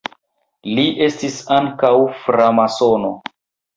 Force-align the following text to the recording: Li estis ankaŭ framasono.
Li 0.77 0.85
estis 1.09 1.37
ankaŭ 1.57 1.93
framasono. 2.25 3.13